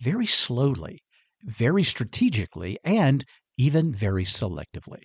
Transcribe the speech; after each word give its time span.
very 0.00 0.26
slowly, 0.26 0.98
very 1.44 1.82
strategically, 1.82 2.78
and 2.84 3.24
even 3.58 3.94
very 3.94 4.24
selectively. 4.24 5.02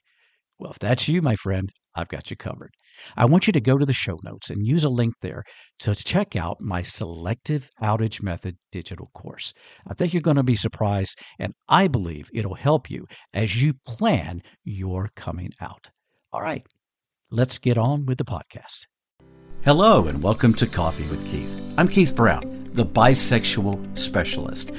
Well, 0.58 0.72
if 0.72 0.80
that's 0.80 1.08
you, 1.08 1.22
my 1.22 1.36
friend, 1.36 1.70
I've 1.96 2.08
got 2.08 2.30
you 2.30 2.38
covered. 2.38 2.72
I 3.18 3.26
want 3.26 3.46
you 3.46 3.54
to 3.54 3.60
go 3.60 3.78
to 3.78 3.86
the 3.86 3.92
show 3.92 4.18
notes 4.24 4.50
and 4.50 4.66
use 4.66 4.86
a 4.86 4.90
link 4.90 5.14
there 5.22 5.44
to 5.80 5.94
check 5.94 6.38
out 6.38 6.62
my 6.62 6.82
Selective 6.82 7.70
Outage 7.84 8.24
Method 8.24 8.56
digital 8.72 9.10
course. 9.14 9.54
I 9.88 9.94
think 9.94 10.14
you're 10.14 10.22
going 10.22 10.38
to 10.38 10.44
be 10.44 10.56
surprised, 10.56 11.20
and 11.40 11.54
I 11.68 11.90
believe 11.90 12.30
it'll 12.34 12.56
help 12.56 12.90
you 12.90 13.06
as 13.34 13.62
you 13.62 13.74
plan 13.86 14.42
your 14.64 15.10
coming 15.16 15.52
out. 15.60 15.90
All 16.32 16.42
right, 16.42 16.66
let's 17.32 17.58
get 17.58 17.78
on 17.78 18.06
with 18.06 18.18
the 18.18 18.26
podcast. 18.26 18.86
Hello, 19.64 20.06
and 20.08 20.24
welcome 20.24 20.54
to 20.54 20.68
Coffee 20.68 21.08
with 21.08 21.26
Keith. 21.30 21.74
I'm 21.78 21.90
Keith 21.90 22.16
Brown 22.16 22.55
the 22.76 22.86
bisexual 22.86 23.98
specialist. 23.98 24.72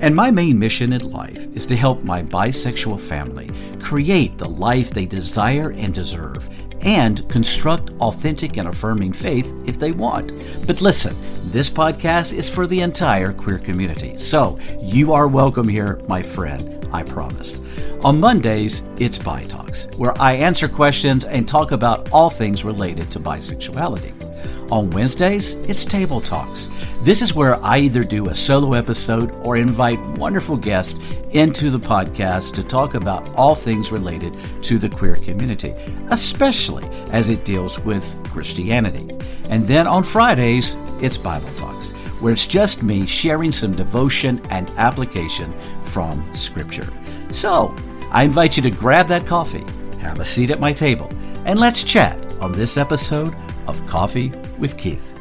And 0.00 0.16
my 0.16 0.30
main 0.30 0.58
mission 0.58 0.92
in 0.92 1.10
life 1.10 1.46
is 1.54 1.66
to 1.66 1.76
help 1.76 2.02
my 2.02 2.22
bisexual 2.22 2.98
family 2.98 3.50
create 3.78 4.36
the 4.38 4.48
life 4.48 4.90
they 4.90 5.06
desire 5.06 5.72
and 5.72 5.94
deserve 5.94 6.48
and 6.80 7.28
construct 7.28 7.90
authentic 8.00 8.56
and 8.56 8.68
affirming 8.68 9.12
faith 9.12 9.54
if 9.66 9.78
they 9.78 9.92
want. 9.92 10.32
But 10.66 10.80
listen, 10.80 11.14
this 11.44 11.70
podcast 11.70 12.32
is 12.32 12.48
for 12.48 12.66
the 12.66 12.80
entire 12.80 13.32
queer 13.32 13.58
community. 13.58 14.16
So 14.16 14.58
you 14.80 15.12
are 15.12 15.28
welcome 15.28 15.68
here, 15.68 16.00
my 16.08 16.22
friend, 16.22 16.88
I 16.92 17.04
promise. 17.04 17.60
On 18.02 18.18
Mondays, 18.18 18.82
it's 18.98 19.18
Bi 19.18 19.44
Talks, 19.44 19.86
where 19.96 20.20
I 20.20 20.32
answer 20.32 20.68
questions 20.68 21.24
and 21.24 21.46
talk 21.46 21.70
about 21.70 22.10
all 22.10 22.30
things 22.30 22.64
related 22.64 23.10
to 23.12 23.20
bisexuality. 23.20 24.31
On 24.70 24.88
Wednesdays, 24.90 25.56
it's 25.68 25.84
Table 25.84 26.20
Talks. 26.20 26.70
This 27.02 27.20
is 27.20 27.34
where 27.34 27.56
I 27.62 27.78
either 27.78 28.04
do 28.04 28.28
a 28.28 28.34
solo 28.34 28.72
episode 28.72 29.30
or 29.44 29.56
invite 29.56 30.00
wonderful 30.16 30.56
guests 30.56 30.98
into 31.32 31.70
the 31.70 31.78
podcast 31.78 32.54
to 32.54 32.62
talk 32.62 32.94
about 32.94 33.28
all 33.34 33.54
things 33.54 33.92
related 33.92 34.34
to 34.62 34.78
the 34.78 34.88
queer 34.88 35.16
community, 35.16 35.74
especially 36.10 36.86
as 37.10 37.28
it 37.28 37.44
deals 37.44 37.80
with 37.80 38.16
Christianity. 38.30 39.14
And 39.50 39.66
then 39.66 39.86
on 39.86 40.04
Fridays, 40.04 40.76
it's 41.00 41.18
Bible 41.18 41.52
Talks, 41.56 41.92
where 42.20 42.32
it's 42.32 42.46
just 42.46 42.82
me 42.82 43.04
sharing 43.04 43.52
some 43.52 43.72
devotion 43.72 44.40
and 44.50 44.70
application 44.78 45.52
from 45.84 46.34
Scripture. 46.34 46.88
So, 47.30 47.74
I 48.10 48.24
invite 48.24 48.56
you 48.56 48.62
to 48.62 48.70
grab 48.70 49.08
that 49.08 49.26
coffee, 49.26 49.66
have 50.00 50.20
a 50.20 50.24
seat 50.24 50.50
at 50.50 50.60
my 50.60 50.72
table, 50.72 51.10
and 51.44 51.58
let's 51.58 51.82
chat 51.82 52.18
on 52.40 52.52
this 52.52 52.76
episode 52.76 53.34
of 53.66 53.86
Coffee 53.86 54.32
with 54.58 54.76
Keith. 54.76 55.18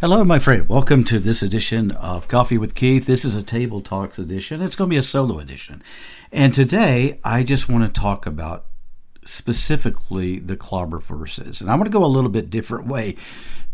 Hello, 0.00 0.24
my 0.24 0.40
friend. 0.40 0.68
Welcome 0.68 1.04
to 1.04 1.20
this 1.20 1.42
edition 1.42 1.92
of 1.92 2.26
Coffee 2.26 2.58
with 2.58 2.74
Keith. 2.74 3.06
This 3.06 3.24
is 3.24 3.36
a 3.36 3.42
Table 3.42 3.80
Talks 3.80 4.18
edition. 4.18 4.60
It's 4.60 4.74
going 4.74 4.90
to 4.90 4.94
be 4.94 4.98
a 4.98 5.02
solo 5.02 5.38
edition. 5.38 5.82
And 6.32 6.52
today, 6.52 7.20
I 7.22 7.44
just 7.44 7.68
want 7.68 7.84
to 7.84 8.00
talk 8.00 8.26
about 8.26 8.66
specifically 9.24 10.40
the 10.40 10.56
clobber 10.56 10.98
verses. 10.98 11.60
And 11.60 11.70
I'm 11.70 11.78
going 11.78 11.90
to 11.90 11.96
go 11.96 12.04
a 12.04 12.06
little 12.06 12.30
bit 12.30 12.50
different 12.50 12.88
way 12.88 13.14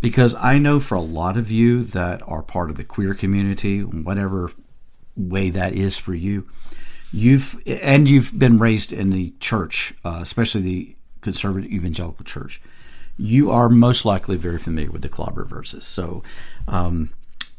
because 0.02 0.34
I 0.34 0.58
know 0.58 0.80
for 0.80 0.96
a 0.96 1.00
lot 1.00 1.38
of 1.38 1.50
you 1.50 1.82
that 1.84 2.20
are 2.28 2.42
part 2.42 2.68
of 2.68 2.76
the 2.76 2.84
queer 2.84 3.14
community, 3.14 3.82
whatever 3.82 4.52
way 5.16 5.48
that 5.48 5.72
is 5.72 5.96
for 5.96 6.14
you, 6.14 6.46
you've 7.10 7.58
and 7.66 8.06
you've 8.06 8.38
been 8.38 8.58
raised 8.58 8.92
in 8.92 9.08
the 9.08 9.32
church, 9.40 9.94
uh, 10.04 10.18
especially 10.20 10.60
the 10.60 10.96
conservative 11.22 11.72
evangelical 11.72 12.26
church 12.26 12.60
you 13.18 13.50
are 13.50 13.68
most 13.68 14.04
likely 14.04 14.36
very 14.36 14.58
familiar 14.58 14.90
with 14.90 15.02
the 15.02 15.08
clobber 15.08 15.44
verses. 15.44 15.84
So 15.84 16.22
um, 16.66 17.10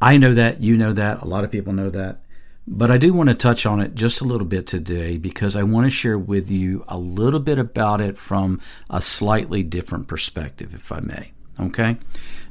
I 0.02 0.18
know 0.18 0.34
that, 0.34 0.62
you 0.62 0.78
know 0.78 0.94
that, 0.94 1.22
a 1.22 1.26
lot 1.26 1.44
of 1.44 1.52
people 1.52 1.74
know 1.74 1.90
that. 1.90 2.22
But 2.66 2.92
I 2.92 2.98
do 2.98 3.14
want 3.14 3.30
to 3.30 3.36
touch 3.36 3.66
on 3.66 3.80
it 3.80 3.96
just 3.96 4.22
a 4.22 4.26
little 4.26 4.46
bit 4.46 4.68
today 4.68 5.18
because 5.18 5.56
I 5.56 5.64
want 5.64 5.86
to 5.88 5.90
share 5.90 6.20
with 6.20 6.52
you 6.52 6.86
a 6.88 6.98
little 6.98 7.40
bit 7.40 7.58
about 7.58 8.00
it 8.00 8.18
from 8.18 8.62
a 8.90 9.02
slightly 9.02 9.64
different 9.64 10.08
perspective, 10.08 10.76
if 10.76 10.92
I 10.92 11.00
may. 11.00 11.32
Okay? 11.60 11.98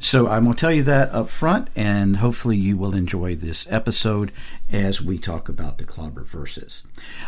So 0.00 0.28
I'm 0.28 0.42
going 0.42 0.54
to 0.54 0.60
tell 0.60 0.72
you 0.72 0.82
that 0.82 1.14
up 1.14 1.30
front, 1.30 1.70
and 1.76 2.16
hopefully 2.16 2.56
you 2.56 2.76
will 2.76 2.94
enjoy 2.94 3.36
this 3.36 3.66
episode 3.70 4.32
as 4.70 5.00
we 5.00 5.18
talk 5.18 5.48
about 5.48 5.78
the 5.78 5.84
clobber 5.84 6.24
verses. 6.24 6.84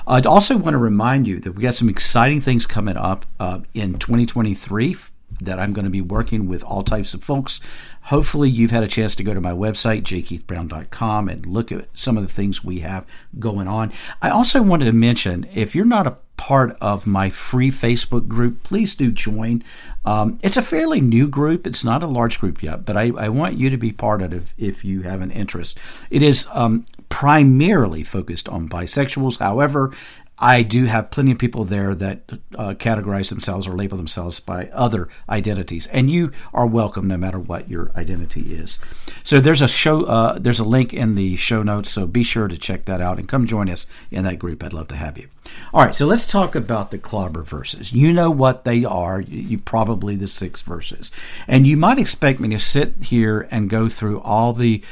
I'd 0.06 0.26
also 0.26 0.56
want 0.56 0.74
to 0.74 0.78
remind 0.78 1.28
you 1.28 1.38
that 1.41 1.52
we 1.52 1.62
got 1.62 1.74
some 1.74 1.88
exciting 1.88 2.41
things 2.41 2.66
coming 2.66 2.97
up 2.97 3.24
uh, 3.38 3.60
in 3.72 3.98
2023 3.98 4.97
that 5.41 5.58
I'm 5.58 5.72
going 5.72 5.84
to 5.84 5.91
be 5.91 6.00
working 6.00 6.48
with 6.48 6.62
all 6.64 6.82
types 6.82 7.14
of 7.14 7.24
folks. 7.24 7.60
Hopefully, 8.02 8.50
you've 8.50 8.70
had 8.70 8.82
a 8.82 8.88
chance 8.88 9.14
to 9.16 9.24
go 9.24 9.34
to 9.34 9.41
my 9.41 9.52
website, 9.52 10.02
jkeithbrown.com, 10.02 11.28
and 11.28 11.46
look 11.46 11.70
at 11.72 11.88
some 11.94 12.16
of 12.16 12.22
the 12.22 12.32
things 12.32 12.64
we 12.64 12.80
have 12.80 13.06
going 13.38 13.68
on. 13.68 13.92
I 14.20 14.30
also 14.30 14.62
wanted 14.62 14.86
to 14.86 14.92
mention 14.92 15.46
if 15.54 15.74
you're 15.74 15.84
not 15.84 16.06
a 16.06 16.16
part 16.41 16.74
of 16.80 17.06
my 17.06 17.28
free 17.28 17.70
Facebook 17.70 18.26
group, 18.26 18.62
please 18.62 18.94
do 18.94 19.12
join. 19.12 19.62
Um, 20.06 20.38
it's 20.42 20.56
a 20.56 20.62
fairly 20.62 21.00
new 21.02 21.28
group. 21.28 21.66
It's 21.66 21.84
not 21.84 22.02
a 22.02 22.06
large 22.06 22.41
group 22.41 22.62
yet, 22.62 22.86
but 22.86 22.97
I, 22.97 23.12
I 23.16 23.28
want 23.28 23.58
you 23.58 23.68
to 23.68 23.76
be 23.76 23.92
part 23.92 24.22
of 24.22 24.32
it 24.32 24.36
if, 24.36 24.54
if 24.56 24.84
you 24.84 25.02
have 25.02 25.20
an 25.20 25.30
interest. 25.30 25.76
It 26.08 26.22
is 26.22 26.48
um, 26.52 26.86
primarily 27.10 28.02
focused 28.02 28.48
on 28.48 28.70
bisexuals. 28.70 29.38
However, 29.38 29.92
I 30.41 30.62
do 30.62 30.87
have 30.87 31.11
plenty 31.11 31.33
of 31.33 31.39
people 31.39 31.65
there 31.65 31.95
that 31.95 32.23
uh, 32.56 32.75
categorize 32.75 33.28
themselves 33.28 33.69
or 33.69 33.77
label 33.77 33.99
themselves 33.99 34.41
by 34.41 34.71
other 34.73 35.09
identities, 35.28 35.87
and 35.89 36.11
you 36.11 36.33
are 36.55 36.67
welcome 36.67 37.06
no 37.06 37.19
matter 37.19 37.39
what 37.39 37.69
your 37.69 37.93
identity 37.95 38.55
is. 38.55 38.78
So 39.23 39.39
there's 39.39 39.61
a 39.61 39.69
show, 39.69 40.05
uh, 40.05 40.39
there's 40.39 40.59
a 40.59 40.65
link 40.65 40.95
in 40.95 41.15
the 41.15 41.37
show 41.37 41.62
notes, 41.62 41.91
so 41.91 42.06
be 42.06 42.23
sure 42.23 42.49
to 42.49 42.56
check 42.56 42.87
that 42.87 43.03
out 43.03 43.19
and 43.19 43.28
come 43.28 43.47
join 43.47 43.69
us 43.69 43.87
in 44.11 44.25
that 44.25 44.39
group. 44.39 44.65
I'd 44.65 44.73
love 44.73 44.89
to 44.89 44.97
have 44.97 45.19
you. 45.19 45.28
All 45.75 45.84
right, 45.84 45.95
so 45.95 46.06
let's 46.06 46.27
talk 46.27 46.55
about 46.55 46.91
the 46.91 46.99
clobber 46.99 47.43
verses. 47.43 47.93
You 47.93 48.12
know 48.12 48.31
what 48.31 48.65
they 48.65 48.84
are. 48.84 49.21
You 49.21 49.59
probably 49.59 50.17
the 50.17 50.27
six 50.27 50.62
verses, 50.62 51.11
and 51.47 51.67
you 51.67 51.77
might 51.77 51.99
expect 51.99 52.41
me 52.41 52.49
to 52.51 52.59
sit 52.59 52.95
here 53.05 53.47
and 53.51 53.69
go 53.69 53.89
through 53.89 54.21
all 54.21 54.53
the 54.53 54.83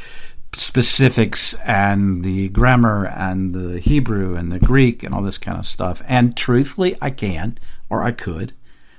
specifics 0.55 1.55
and 1.65 2.25
the 2.25 2.49
grammar 2.49 3.07
and 3.07 3.55
the 3.55 3.81
Hebrew 3.81 4.35
and 4.37 4.51
the 4.51 4.59
Greek 4.59 5.03
and 5.03 5.15
all 5.15 5.23
this 5.23 5.39
kind 5.39 5.59
of 5.59 5.67
stuff. 5.67 6.03
And 6.07 6.37
truthfully, 6.37 6.97
I 7.01 7.11
can 7.11 7.59
or 7.89 8.03
I 8.03 8.13
could, 8.13 8.53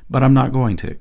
but 0.09 0.23
I'm 0.23 0.33
not 0.33 0.53
going 0.53 0.77
to. 0.77 0.97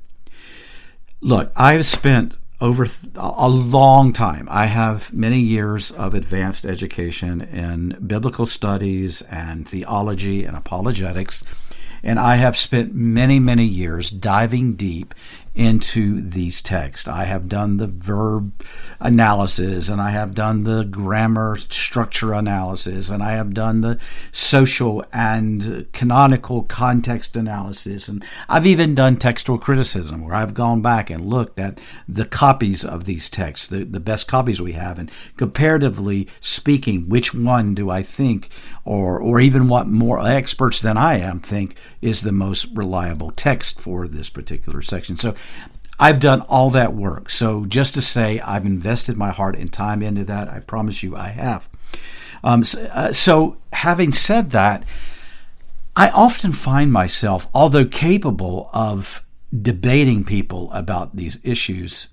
Look, 1.21 1.53
I've 1.57 1.87
spent 1.87 2.37
over 2.61 2.87
a 3.15 3.49
long 3.49 4.13
time. 4.13 4.49
I 4.51 4.67
have 4.67 5.13
many 5.13 5.39
years 5.39 5.91
of 5.93 6.15
advanced 6.15 6.65
education 6.65 7.41
in 7.41 7.97
biblical 8.05 8.47
studies 8.47 9.23
and 9.23 9.67
theology 9.67 10.45
and 10.45 10.57
apologetics. 10.57 11.45
And 12.03 12.19
I 12.19 12.37
have 12.37 12.57
spent 12.57 12.95
many, 12.95 13.39
many 13.39 13.65
years 13.65 14.11
diving 14.11 14.75
deep 14.75 15.15
into 15.59 16.21
these 16.21 16.63
texts. 16.63 17.09
I 17.09 17.25
have 17.25 17.49
done 17.49 17.79
the 17.79 17.89
verb 17.89 18.65
analysis 19.01 19.89
and 19.89 20.01
I 20.01 20.11
have 20.11 20.33
done 20.33 20.63
the 20.63 20.85
grammar 20.85 21.57
structure 21.57 22.33
analysis 22.33 23.11
and 23.11 23.25
I 23.25 23.32
have 23.32 23.53
done 23.55 23.81
the 23.81 23.99
social 24.31 25.05
and 25.12 25.93
canonical 25.93 26.62
context 26.62 27.37
analysis. 27.37 28.06
And 28.06 28.25
I've 28.49 28.67
even 28.67 28.94
done 28.94 29.17
textual 29.17 29.59
criticism 29.59 30.25
where 30.25 30.37
I've 30.37 30.55
gone 30.55 30.81
back 30.81 31.11
and 31.11 31.27
looked 31.27 31.59
at 31.59 31.81
the 32.09 32.25
copies 32.25 32.85
of 32.85 33.05
these 33.05 33.29
texts, 33.29 33.67
the, 33.67 33.82
the 33.82 33.99
best 33.99 34.29
copies 34.29 34.62
we 34.62 34.75
have, 34.75 34.97
and 34.97 35.11
comparatively 35.37 36.29
speaking, 36.38 37.09
which 37.09 37.35
one 37.35 37.75
do 37.75 37.91
I 37.91 38.05
think, 38.05 38.49
or, 38.85 39.19
or 39.19 39.41
even 39.41 39.69
what 39.69 39.88
more 39.88 40.25
experts 40.25 40.81
than 40.81 40.97
I 40.97 41.19
am 41.19 41.41
think 41.41 41.75
is 42.00 42.23
the 42.23 42.31
most 42.31 42.69
reliable 42.75 43.32
text 43.32 43.81
for 43.81 44.06
this 44.06 44.31
particular 44.31 44.82
section. 44.82 45.17
So 45.17 45.35
I've 46.00 46.21
done 46.21 46.43
all 46.43 46.71
that 46.71 46.95
work. 46.95 47.29
So 47.29 47.67
just 47.67 47.95
to 47.95 48.03
say, 48.03 48.41
I've 48.41 48.65
invested 48.65 49.17
my 49.17 49.31
heart 49.31 49.56
and 49.56 49.73
time 49.73 50.03
into 50.03 50.25
that. 50.25 50.49
I 50.49 50.61
promise 50.61 51.03
you, 51.03 51.17
I 51.17 51.29
have. 51.29 51.69
Um, 52.45 52.62
so, 52.62 52.85
uh, 52.93 53.12
so, 53.12 53.56
having 53.73 54.12
said 54.12 54.53
that, 54.53 54.85
I 55.97 56.11
often 56.11 56.53
find 56.53 56.93
myself, 56.93 57.49
although 57.53 57.85
capable 57.85 58.71
of 58.73 59.25
debating 59.62 60.25
people 60.25 60.71
about 60.73 61.17
these 61.17 61.41
issues, 61.43 62.09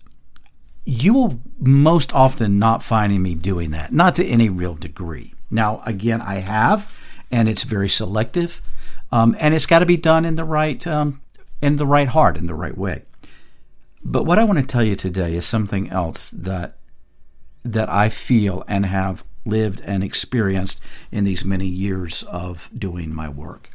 you 0.85 1.13
will 1.13 1.39
most 1.59 2.13
often 2.13 2.57
not 2.57 2.81
find 2.81 3.21
me 3.21 3.35
doing 3.35 3.71
that, 3.71 3.93
not 3.93 4.15
to 4.15 4.25
any 4.25 4.49
real 4.49 4.73
degree. 4.73 5.33
Now, 5.51 5.81
again, 5.85 6.21
I 6.21 6.35
have, 6.35 6.91
and 7.31 7.47
it's 7.47 7.63
very 7.63 7.89
selective, 7.89 8.61
um, 9.11 9.35
and 9.39 9.53
it's 9.53 9.65
got 9.65 9.79
to 9.79 9.85
be 9.85 9.97
done 9.97 10.25
in 10.25 10.35
the 10.35 10.43
right 10.43 10.85
um, 10.87 11.21
in 11.61 11.77
the 11.77 11.87
right 11.87 12.07
heart, 12.07 12.37
in 12.37 12.47
the 12.47 12.53
right 12.53 12.77
way. 12.77 13.03
But 14.07 14.23
what 14.23 14.37
I 14.37 14.43
want 14.43 14.59
to 14.59 14.65
tell 14.65 14.83
you 14.83 14.95
today 14.95 15.33
is 15.33 15.47
something 15.47 15.89
else 15.89 16.29
that 16.29 16.77
that 17.63 17.89
I 17.89 18.09
feel 18.09 18.63
and 18.67 18.85
have 18.85 19.23
lived 19.43 19.81
and 19.83 20.03
experienced 20.03 20.79
in 21.11 21.23
these 21.23 21.43
many 21.43 21.65
years 21.65 22.21
of 22.23 22.69
doing 22.77 23.11
my 23.11 23.27
work. 23.27 23.71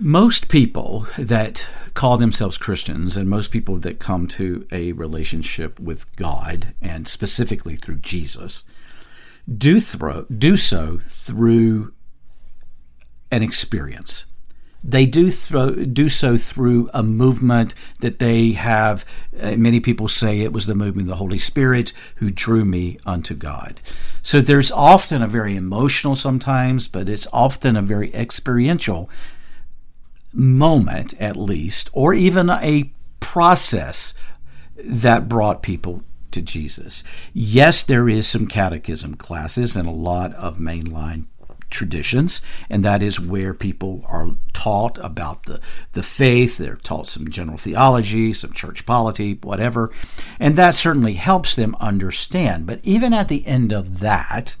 Most 0.00 0.48
people 0.48 1.06
that 1.16 1.64
call 1.94 2.18
themselves 2.18 2.58
Christians 2.58 3.16
and 3.16 3.30
most 3.30 3.52
people 3.52 3.78
that 3.78 4.00
come 4.00 4.26
to 4.28 4.66
a 4.72 4.90
relationship 4.92 5.78
with 5.78 6.14
God 6.16 6.74
and 6.82 7.06
specifically 7.06 7.76
through 7.76 7.98
Jesus 8.00 8.64
do 9.56 9.78
throw, 9.78 10.24
do 10.24 10.56
so 10.56 10.98
through 11.06 11.92
an 13.30 13.44
experience 13.44 14.26
they 14.82 15.06
do 15.06 15.30
throw, 15.30 15.72
do 15.72 16.08
so 16.08 16.38
through 16.38 16.88
a 16.94 17.02
movement 17.02 17.74
that 18.00 18.18
they 18.18 18.52
have. 18.52 19.04
Uh, 19.38 19.56
many 19.56 19.80
people 19.80 20.08
say 20.08 20.40
it 20.40 20.52
was 20.52 20.66
the 20.66 20.74
movement 20.74 21.06
of 21.06 21.10
the 21.10 21.16
Holy 21.16 21.38
Spirit 21.38 21.92
who 22.16 22.30
drew 22.30 22.64
me 22.64 22.98
unto 23.04 23.34
God. 23.34 23.80
So 24.22 24.40
there's 24.40 24.70
often 24.70 25.22
a 25.22 25.28
very 25.28 25.56
emotional 25.56 26.14
sometimes, 26.14 26.86
but 26.88 27.08
it's 27.08 27.26
often 27.32 27.76
a 27.76 27.82
very 27.82 28.14
experiential 28.14 29.10
moment, 30.32 31.14
at 31.20 31.36
least, 31.36 31.90
or 31.92 32.14
even 32.14 32.48
a 32.50 32.90
process 33.20 34.14
that 34.76 35.28
brought 35.28 35.62
people 35.62 36.02
to 36.30 36.40
Jesus. 36.40 37.02
Yes, 37.32 37.82
there 37.82 38.08
is 38.08 38.28
some 38.28 38.46
catechism 38.46 39.14
classes 39.14 39.76
and 39.76 39.88
a 39.88 39.92
lot 39.92 40.34
of 40.34 40.58
mainline 40.58 41.26
traditions, 41.70 42.40
and 42.68 42.84
that 42.84 43.02
is 43.02 43.20
where 43.20 43.54
people 43.54 44.04
are 44.06 44.30
taught 44.52 44.98
about 44.98 45.44
the, 45.44 45.60
the 45.92 46.02
faith. 46.02 46.56
They're 46.56 46.76
taught 46.76 47.06
some 47.06 47.30
general 47.30 47.58
theology, 47.58 48.32
some 48.32 48.52
church 48.52 48.86
polity, 48.86 49.38
whatever, 49.42 49.90
and 50.40 50.56
that 50.56 50.74
certainly 50.74 51.14
helps 51.14 51.54
them 51.54 51.76
understand. 51.80 52.66
But 52.66 52.80
even 52.82 53.12
at 53.12 53.28
the 53.28 53.46
end 53.46 53.72
of 53.72 54.00
that, 54.00 54.56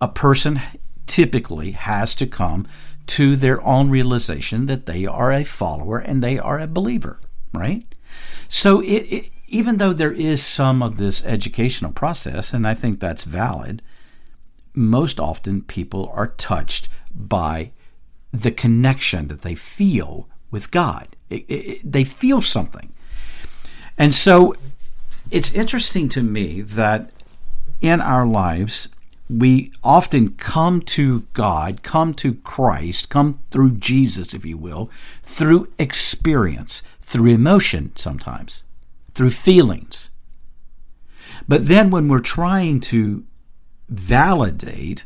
a 0.00 0.08
person 0.08 0.60
typically 1.06 1.72
has 1.72 2.14
to 2.16 2.26
come 2.26 2.66
to 3.06 3.36
their 3.36 3.62
own 3.62 3.90
realization 3.90 4.66
that 4.66 4.86
they 4.86 5.06
are 5.06 5.32
a 5.32 5.44
follower 5.44 5.98
and 5.98 6.22
they 6.22 6.38
are 6.38 6.58
a 6.58 6.66
believer, 6.66 7.18
right? 7.52 7.94
So 8.48 8.80
it, 8.80 9.06
it 9.10 9.32
even 9.48 9.78
though 9.78 9.94
there 9.94 10.12
is 10.12 10.44
some 10.44 10.82
of 10.82 10.98
this 10.98 11.24
educational 11.24 11.90
process, 11.90 12.52
and 12.52 12.66
I 12.66 12.74
think 12.74 13.00
that's 13.00 13.24
valid, 13.24 13.82
most 14.78 15.18
often 15.20 15.62
people 15.62 16.10
are 16.14 16.28
touched 16.28 16.88
by 17.14 17.72
the 18.32 18.50
connection 18.50 19.28
that 19.28 19.42
they 19.42 19.54
feel 19.54 20.28
with 20.50 20.70
God. 20.70 21.08
It, 21.28 21.44
it, 21.48 21.92
they 21.92 22.04
feel 22.04 22.40
something. 22.40 22.92
And 23.98 24.14
so 24.14 24.54
it's 25.30 25.52
interesting 25.52 26.08
to 26.10 26.22
me 26.22 26.60
that 26.62 27.10
in 27.80 28.00
our 28.00 28.26
lives, 28.26 28.88
we 29.28 29.72
often 29.84 30.34
come 30.36 30.80
to 30.80 31.20
God, 31.32 31.82
come 31.82 32.14
to 32.14 32.34
Christ, 32.34 33.10
come 33.10 33.40
through 33.50 33.72
Jesus, 33.72 34.32
if 34.32 34.46
you 34.46 34.56
will, 34.56 34.90
through 35.22 35.72
experience, 35.78 36.82
through 37.00 37.26
emotion 37.26 37.92
sometimes, 37.94 38.64
through 39.12 39.30
feelings. 39.30 40.12
But 41.46 41.66
then 41.66 41.90
when 41.90 42.08
we're 42.08 42.20
trying 42.20 42.80
to 42.80 43.24
validate 43.88 45.04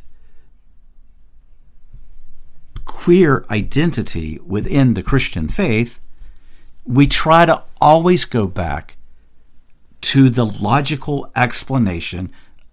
queer 2.84 3.44
identity 3.50 4.38
within 4.44 4.94
the 4.94 5.02
Christian 5.02 5.48
faith, 5.48 6.00
we 6.84 7.06
try 7.06 7.46
to 7.46 7.64
always 7.80 8.24
go 8.24 8.46
back 8.46 8.96
to 10.00 10.28
the 10.28 10.44
logical 10.44 11.30
explanation 11.34 12.32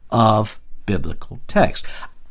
of 0.10 0.60
biblical 0.86 1.40
text. 1.48 1.86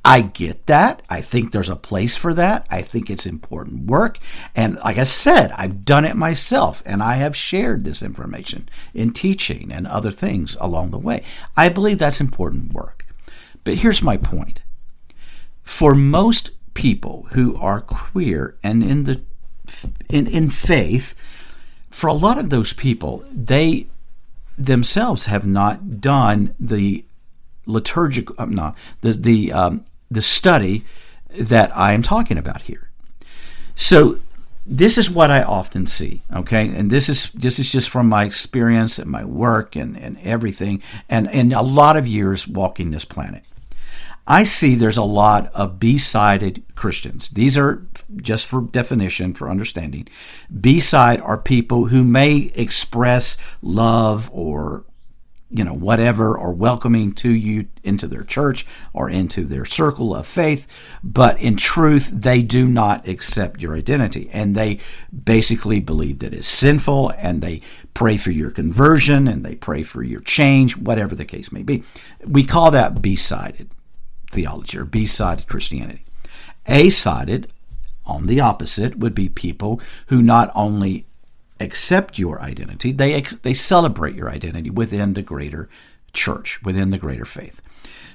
I 0.05 0.23
get 0.23 0.67
that. 0.67 1.03
I 1.11 1.21
think 1.21 1.53
there's 1.53 1.69
a 1.69 1.77
place 1.77 2.17
for 2.17 2.33
that. 2.35 2.67
I 2.71 2.83
think 2.83 3.11
it's 3.11 3.27
important 3.27 3.87
work. 3.87 4.19
And 4.57 4.77
like 4.77 4.97
I 4.97 5.05
said, 5.05 5.53
I've 5.53 5.85
done 5.85 6.05
it 6.05 6.17
myself 6.17 6.83
and 6.87 7.03
I 7.03 7.17
have 7.17 7.37
shared 7.37 7.85
this 7.85 8.03
information 8.03 8.69
in 8.95 9.13
teaching 9.13 9.71
and 9.71 9.87
other 9.87 10.13
things 10.13 10.57
along 10.61 10.91
the 10.91 10.99
way. 10.99 11.25
I 11.57 11.69
believe 11.69 11.99
that's 11.99 12.21
important 12.21 12.73
work. 12.73 13.08
But 13.69 13.77
here's 13.77 14.03
my 14.03 14.17
point. 14.17 14.63
For 15.63 15.95
most 15.95 16.53
people 16.73 17.27
who 17.33 17.55
are 17.59 17.83
queer 17.83 18.57
and 18.63 18.83
in 18.83 19.05
the 19.05 19.21
in, 20.09 20.27
in 20.27 20.49
faith, 20.49 21.15
for 21.91 22.07
a 22.07 22.15
lot 22.15 22.39
of 22.39 22.49
those 22.49 22.73
people, 22.73 23.27
they 23.31 23.89
themselves 24.57 25.27
have 25.27 25.45
not 25.45 26.01
done 26.01 26.55
the 26.59 27.05
liturgical, 27.67 28.35
um, 28.39 28.55
no, 28.55 28.75
the 29.03 29.13
the 29.13 29.53
um, 29.53 29.85
the 30.11 30.23
study 30.23 30.83
that 31.39 31.71
I 31.77 31.93
am 31.93 32.03
talking 32.03 32.39
about 32.39 32.63
here. 32.63 32.89
So 33.75 34.19
this 34.65 34.97
is 34.97 35.11
what 35.11 35.31
I 35.31 35.43
often 35.43 35.87
see, 35.87 36.23
okay? 36.35 36.69
And 36.69 36.91
this 36.91 37.11
is 37.11 37.31
this 37.33 37.59
is 37.59 37.71
just 37.71 37.91
from 37.91 38.09
my 38.09 38.25
experience 38.25 38.99
and 38.99 39.11
my 39.11 39.27
work 39.27 39.77
and, 39.77 39.95
and 39.95 40.19
everything 40.23 40.83
and, 41.11 41.31
and 41.31 41.53
a 41.53 41.61
lot 41.61 41.99
of 41.99 42.09
years 42.09 42.49
walking 42.49 42.93
this 42.93 43.05
planet. 43.05 43.45
I 44.31 44.43
see 44.43 44.75
there's 44.75 44.99
a 44.99 45.03
lot 45.03 45.51
of 45.55 45.81
B 45.81 45.97
sided 45.97 46.63
Christians. 46.75 47.31
These 47.31 47.57
are, 47.57 47.87
just 48.17 48.45
for 48.45 48.61
definition, 48.61 49.33
for 49.33 49.49
understanding, 49.49 50.07
B 50.61 50.81
side 50.81 51.23
are 51.23 51.39
people 51.39 51.87
who 51.87 52.05
may 52.05 52.53
express 52.55 53.39
love 53.63 54.31
or 54.31 54.85
you 55.51 55.65
know, 55.65 55.73
whatever, 55.73 56.37
or 56.37 56.53
welcoming 56.53 57.11
to 57.15 57.31
you 57.31 57.67
into 57.83 58.07
their 58.07 58.23
church 58.23 58.67
or 58.93 59.09
into 59.09 59.45
their 59.45 59.65
circle 59.65 60.15
of 60.15 60.27
faith. 60.27 60.67
But 61.03 61.41
in 61.41 61.57
truth, 61.57 62.11
they 62.13 62.43
do 62.43 62.69
not 62.69 63.09
accept 63.09 63.63
your 63.63 63.75
identity. 63.75 64.29
And 64.31 64.55
they 64.55 64.81
basically 65.25 65.81
believe 65.81 66.19
that 66.19 66.35
it's 66.35 66.47
sinful 66.47 67.15
and 67.17 67.41
they 67.41 67.63
pray 67.95 68.19
for 68.19 68.31
your 68.31 68.51
conversion 68.51 69.27
and 69.27 69.43
they 69.43 69.55
pray 69.55 69.85
for 69.85 70.03
your 70.03 70.21
change, 70.21 70.77
whatever 70.77 71.15
the 71.15 71.25
case 71.25 71.51
may 71.51 71.63
be. 71.63 71.83
We 72.27 72.45
call 72.45 72.71
that 72.73 73.01
B 73.01 73.17
sided 73.17 73.71
theology 74.31 74.79
or 74.79 74.85
B 74.85 75.07
sided 75.07 75.47
Christianity. 75.47 76.05
A 76.67 76.91
sided, 76.91 77.51
on 78.05 78.27
the 78.27 78.41
opposite, 78.41 78.99
would 78.99 79.15
be 79.15 79.29
people 79.29 79.81
who 80.07 80.23
not 80.23 80.51
only 80.55 81.07
accept 81.61 82.19
your 82.19 82.41
identity, 82.41 82.93
they, 82.93 83.21
they 83.43 83.55
celebrate 83.55 84.15
your 84.15 84.31
identity 84.31 84.71
within 84.71 85.15
the 85.15 85.23
greater 85.23 85.69
church, 86.13 86.63
within 86.63 86.91
the 86.91 86.99
greater 86.99 87.25
faith. 87.25 87.61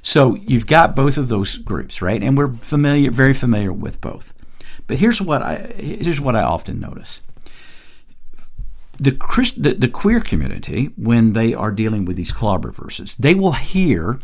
So 0.01 0.35
you've 0.35 0.67
got 0.67 0.95
both 0.95 1.17
of 1.17 1.29
those 1.29 1.57
groups, 1.57 2.01
right? 2.01 2.21
And 2.21 2.37
we're 2.37 2.51
familiar, 2.51 3.09
very 3.11 3.33
familiar 3.33 3.71
with 3.71 4.01
both. 4.01 4.33
But 4.85 4.97
here's 4.97 5.21
what 5.21 5.41
I 5.41 5.73
here's 5.77 6.19
what 6.19 6.35
I 6.35 6.41
often 6.41 6.79
notice. 6.79 7.21
The, 8.97 9.11
Christ, 9.13 9.63
the, 9.63 9.73
the 9.73 9.87
queer 9.87 10.19
community, 10.19 10.91
when 10.97 11.33
they 11.33 11.53
are 11.53 11.71
dealing 11.71 12.05
with 12.05 12.15
these 12.15 12.31
clobber 12.31 12.71
verses, 12.71 13.15
they 13.15 13.33
will 13.33 13.53
hear 13.53 14.19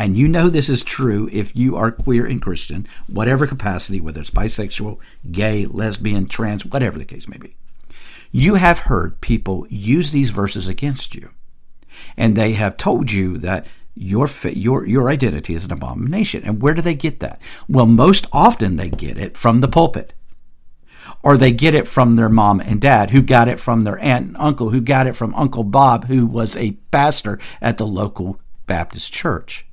and 0.00 0.16
you 0.16 0.28
know 0.28 0.48
this 0.48 0.70
is 0.70 0.82
true 0.82 1.28
if 1.30 1.54
you 1.54 1.76
are 1.76 1.92
queer 1.92 2.24
and 2.24 2.40
Christian, 2.40 2.86
whatever 3.06 3.46
capacity, 3.46 4.00
whether 4.00 4.22
it's 4.22 4.30
bisexual, 4.30 4.98
gay, 5.30 5.66
lesbian, 5.66 6.26
trans, 6.26 6.64
whatever 6.64 6.98
the 6.98 7.04
case 7.04 7.28
may 7.28 7.36
be. 7.36 7.54
You 8.32 8.54
have 8.54 8.78
heard 8.78 9.20
people 9.20 9.66
use 9.68 10.10
these 10.10 10.30
verses 10.30 10.68
against 10.68 11.14
you. 11.14 11.32
And 12.16 12.34
they 12.34 12.54
have 12.54 12.78
told 12.78 13.12
you 13.12 13.36
that 13.38 13.66
your 13.94 14.26
your 14.44 14.86
your 14.86 15.10
identity 15.10 15.52
is 15.52 15.66
an 15.66 15.72
abomination. 15.72 16.44
And 16.44 16.62
where 16.62 16.72
do 16.72 16.80
they 16.80 16.94
get 16.94 17.20
that? 17.20 17.38
Well, 17.68 17.84
most 17.84 18.26
often 18.32 18.76
they 18.76 18.88
get 18.88 19.18
it 19.18 19.36
from 19.36 19.60
the 19.60 19.68
pulpit. 19.68 20.14
Or 21.22 21.36
they 21.36 21.52
get 21.52 21.74
it 21.74 21.86
from 21.86 22.16
their 22.16 22.30
mom 22.30 22.60
and 22.60 22.80
dad, 22.80 23.10
who 23.10 23.20
got 23.20 23.48
it 23.48 23.60
from 23.60 23.84
their 23.84 23.98
aunt 23.98 24.28
and 24.28 24.36
uncle, 24.38 24.70
who 24.70 24.80
got 24.80 25.06
it 25.06 25.14
from 25.14 25.34
Uncle 25.34 25.64
Bob, 25.64 26.06
who 26.06 26.24
was 26.24 26.56
a 26.56 26.78
pastor 26.90 27.38
at 27.60 27.76
the 27.76 27.86
local 27.86 28.40
Baptist 28.66 29.12
church. 29.12 29.66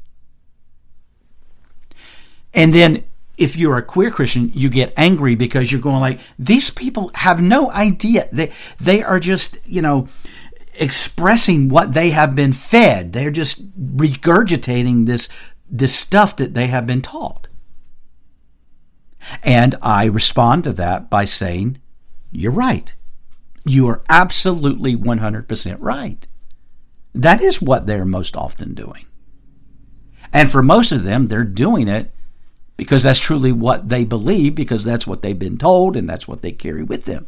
And 2.58 2.74
then 2.74 3.04
if 3.38 3.56
you're 3.56 3.78
a 3.78 3.84
queer 3.84 4.10
Christian, 4.10 4.52
you 4.56 4.72
get 4.72 4.92
angry 4.98 5.36
because 5.36 5.72
you're 5.72 5.80
going 5.80 6.02
like, 6.02 6.20
these 6.40 6.72
people 6.72 7.12
have 7.14 7.40
no 7.40 7.72
idea. 7.72 8.28
They 8.32 8.52
they 8.80 9.04
are 9.04 9.20
just, 9.20 9.60
you 9.68 9.84
know, 9.84 10.10
expressing 10.74 11.70
what 11.70 11.94
they 11.94 12.10
have 12.10 12.36
been 12.36 12.54
fed. 12.54 13.14
They're 13.14 13.30
just 13.30 13.78
regurgitating 13.96 15.06
this 15.06 15.30
this 15.70 15.96
stuff 15.96 16.36
that 16.38 16.56
they 16.56 16.66
have 16.66 16.88
been 16.88 17.04
taught. 17.04 17.48
And 19.44 19.76
I 19.84 20.06
respond 20.06 20.64
to 20.64 20.74
that 20.74 21.12
by 21.12 21.26
saying, 21.26 21.78
You're 22.32 22.52
right. 22.52 22.92
You 23.66 23.88
are 23.88 24.02
absolutely 24.10 24.96
100% 24.96 25.78
right. 25.80 26.26
That 27.14 27.42
is 27.42 27.62
what 27.62 27.86
they're 27.86 28.06
most 28.06 28.36
often 28.36 28.74
doing. 28.74 29.06
And 30.34 30.50
for 30.50 30.64
most 30.64 30.92
of 30.92 31.04
them, 31.04 31.28
they're 31.28 31.44
doing 31.44 31.88
it 31.88 32.12
because 32.78 33.04
that's 33.04 33.20
truly 33.20 33.52
what 33.52 33.90
they 33.90 34.06
believe, 34.06 34.56
because 34.56 34.84
that's 34.84 35.08
what 35.08 35.22
they've 35.22 35.38
been 35.38 35.58
told 35.58 35.98
and 35.98 36.08
that's 36.08 36.28
what 36.28 36.42
they 36.42 36.52
carry 36.52 36.84
with 36.84 37.06
them. 37.06 37.28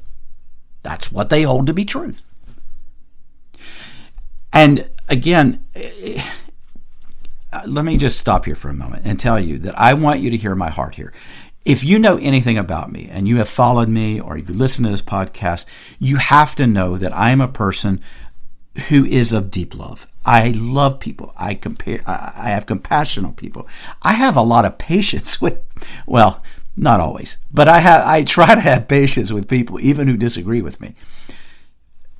That's 0.83 1.11
what 1.11 1.29
they 1.29 1.41
hold 1.41 1.67
to 1.67 1.73
be 1.73 1.83
truth. 1.83 2.27
And 4.53 4.89
again, 5.09 5.65
eh, 5.75 6.23
let 7.65 7.83
me 7.83 7.97
just 7.97 8.19
stop 8.19 8.45
here 8.45 8.55
for 8.55 8.69
a 8.69 8.73
moment 8.73 9.03
and 9.05 9.19
tell 9.19 9.39
you 9.39 9.57
that 9.59 9.79
I 9.79 9.93
want 9.93 10.21
you 10.21 10.29
to 10.29 10.37
hear 10.37 10.55
my 10.55 10.69
heart 10.69 10.95
here. 10.95 11.13
If 11.65 11.83
you 11.83 11.99
know 11.99 12.17
anything 12.17 12.57
about 12.57 12.91
me 12.91 13.09
and 13.11 13.27
you 13.27 13.37
have 13.37 13.49
followed 13.49 13.89
me 13.89 14.19
or 14.19 14.37
you 14.37 14.45
listen 14.45 14.85
to 14.85 14.91
this 14.91 15.01
podcast, 15.01 15.65
you 15.99 16.17
have 16.17 16.55
to 16.55 16.67
know 16.67 16.97
that 16.97 17.15
I 17.15 17.31
am 17.31 17.41
a 17.41 17.47
person 17.47 18.01
who 18.87 19.05
is 19.05 19.33
of 19.33 19.51
deep 19.51 19.75
love. 19.75 20.07
I 20.29 20.49
love 20.51 20.99
people. 20.99 21.33
I 21.35 21.55
compare. 21.55 22.03
I 22.05 22.49
have 22.49 22.67
compassion 22.67 23.25
on 23.25 23.33
people. 23.33 23.67
I 24.03 24.13
have 24.13 24.35
a 24.35 24.43
lot 24.43 24.63
of 24.63 24.77
patience 24.77 25.41
with, 25.41 25.57
well, 26.05 26.43
not 26.77 26.99
always, 26.99 27.39
but 27.51 27.67
I 27.67 27.79
have. 27.79 28.05
I 28.05 28.21
try 28.21 28.53
to 28.53 28.61
have 28.61 28.87
patience 28.87 29.31
with 29.31 29.49
people, 29.49 29.79
even 29.81 30.07
who 30.07 30.15
disagree 30.15 30.61
with 30.61 30.79
me. 30.79 30.93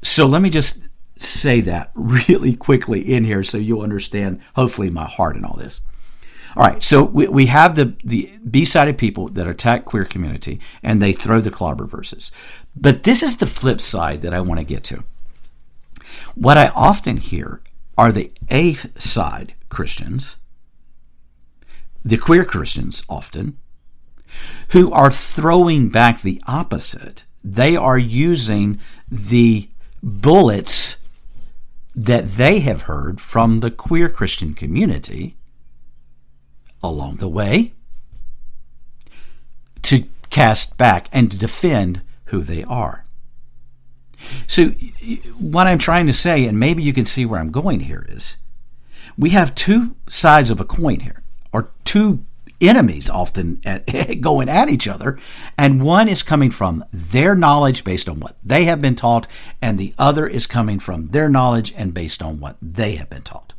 So 0.01 0.25
let 0.25 0.41
me 0.41 0.49
just 0.49 0.87
say 1.17 1.61
that 1.61 1.91
really 1.95 2.55
quickly 2.55 2.99
in 3.13 3.25
here, 3.25 3.43
so 3.43 3.59
you'll 3.59 3.83
understand. 3.83 4.41
Hopefully, 4.55 4.89
my 4.89 5.05
heart 5.05 5.35
in 5.35 5.45
all 5.45 5.57
this. 5.57 5.79
All 6.57 6.65
right, 6.65 6.81
so 6.81 7.03
we, 7.03 7.27
we 7.27 7.45
have 7.45 7.75
the 7.75 7.95
the 8.03 8.31
B-sided 8.49 8.97
people 8.97 9.27
that 9.29 9.45
attack 9.45 9.85
queer 9.85 10.03
community, 10.03 10.59
and 10.81 10.99
they 10.99 11.13
throw 11.13 11.41
the 11.41 11.51
clobber 11.51 11.85
verses. 11.85 12.31
But 12.75 13.03
this 13.03 13.21
is 13.21 13.37
the 13.37 13.45
flip 13.45 13.79
side 13.79 14.23
that 14.23 14.33
I 14.33 14.41
want 14.41 14.59
to 14.59 14.65
get 14.65 14.83
to. 14.85 15.03
What 16.33 16.57
I 16.57 16.69
often 16.69 17.17
hear 17.17 17.61
are 17.99 18.13
the 18.13 18.31
A 18.49 18.75
side 18.97 19.55
Christians, 19.67 20.37
the 22.01 22.15
queer 22.15 22.45
Christians 22.45 23.03
often, 23.09 23.57
who 24.69 24.89
are 24.93 25.11
throwing 25.11 25.89
back 25.89 26.21
the 26.21 26.41
opposite. 26.47 27.25
They 27.43 27.75
are 27.75 27.97
using 27.97 28.79
the 29.11 29.67
bullets 30.01 30.95
that 31.93 32.37
they 32.37 32.59
have 32.59 32.83
heard 32.83 33.19
from 33.19 33.59
the 33.59 33.69
queer 33.69 34.07
Christian 34.07 34.53
community 34.53 35.35
along 36.81 37.17
the 37.17 37.27
way 37.27 37.73
to 39.81 40.05
cast 40.29 40.77
back 40.77 41.09
and 41.11 41.29
to 41.31 41.37
defend 41.37 42.01
who 42.27 42.43
they 42.43 42.63
are. 42.63 43.03
So, 44.47 44.69
what 45.39 45.67
I'm 45.67 45.79
trying 45.79 46.07
to 46.07 46.13
say, 46.13 46.45
and 46.45 46.59
maybe 46.59 46.83
you 46.83 46.93
can 46.93 47.05
see 47.05 47.25
where 47.25 47.39
I'm 47.39 47.51
going 47.51 47.81
here, 47.81 48.05
is 48.09 48.37
we 49.17 49.31
have 49.31 49.55
two 49.55 49.95
sides 50.07 50.49
of 50.49 50.59
a 50.59 50.65
coin 50.65 51.01
here, 51.01 51.23
or 51.51 51.71
two 51.83 52.25
enemies 52.61 53.09
often 53.09 53.61
at, 53.65 53.85
going 54.21 54.49
at 54.49 54.69
each 54.69 54.87
other, 54.87 55.17
and 55.57 55.83
one 55.83 56.07
is 56.07 56.23
coming 56.23 56.51
from 56.51 56.83
their 56.91 57.35
knowledge 57.35 57.83
based 57.83 58.09
on 58.09 58.19
what 58.19 58.37
they 58.43 58.65
have 58.65 58.81
been 58.81 58.95
taught, 58.95 59.27
and 59.61 59.77
the 59.77 59.93
other 59.97 60.27
is 60.27 60.47
coming 60.47 60.79
from 60.79 61.09
their 61.09 61.29
knowledge 61.29 61.73
and 61.75 61.93
based 61.93 62.21
on 62.21 62.39
what 62.39 62.57
they 62.61 62.95
have 62.95 63.09
been 63.09 63.21
taught. 63.21 63.53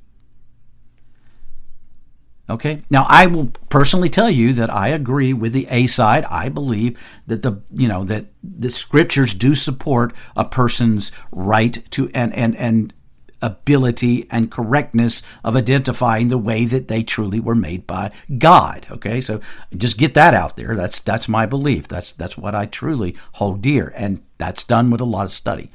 Okay. 2.50 2.83
Now, 2.90 3.07
I 3.09 3.26
will 3.26 3.52
personally 3.69 4.09
tell 4.09 4.28
you 4.28 4.52
that 4.54 4.75
I 4.75 4.88
agree 4.88 5.33
with 5.33 5.52
the 5.52 5.69
A 5.71 5.87
side. 5.87 6.25
I 6.25 6.49
believe 6.49 7.00
that 7.28 7.42
the 7.42 7.62
you 7.73 7.87
know 7.87 8.04
that 8.04 8.26
the 8.42 8.71
scriptures 8.71 9.35
do 9.35 9.54
support 9.54 10.12
a 10.37 10.45
person's 10.45 11.12
right 11.30 11.88
to 11.92 12.11
and 12.12 12.35
and 12.35 12.57
and 12.57 12.92
ability 13.40 14.26
and 14.30 14.50
correctness 14.50 15.23
of 15.45 15.57
identifying 15.57 16.28
the 16.28 16.37
way 16.37 16.64
that 16.64 16.88
they 16.88 17.02
truly 17.02 17.40
were 17.40 17.54
made 17.54 17.87
by 17.87 18.11
God. 18.37 18.87
Okay, 18.90 19.21
so 19.21 19.40
just 19.76 19.97
get 19.97 20.14
that 20.14 20.35
out 20.35 20.57
there. 20.57 20.75
That's 20.75 20.99
that's 20.99 21.28
my 21.28 21.47
belief. 21.47 21.87
That's 21.87 22.12
that's 22.12 22.37
what 22.37 22.57
I 22.57 22.66
truly 22.66 23.16
hold 23.35 23.62
dear, 23.62 23.92
and 23.97 24.21
that's 24.38 24.64
done 24.64 24.90
with 24.90 25.00
a 25.00 25.04
lot 25.04 25.26
of 25.26 25.30
study. 25.30 25.71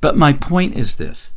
But 0.00 0.16
my 0.16 0.32
point 0.32 0.74
is 0.74 0.96
this: 0.96 1.33